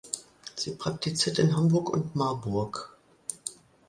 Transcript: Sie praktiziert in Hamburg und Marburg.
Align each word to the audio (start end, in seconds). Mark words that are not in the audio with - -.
Sie 0.55 0.71
praktiziert 0.73 1.37
in 1.37 1.55
Hamburg 1.55 1.91
und 1.91 2.15
Marburg. 2.15 2.97